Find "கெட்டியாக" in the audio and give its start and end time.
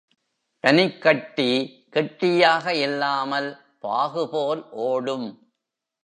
1.89-2.75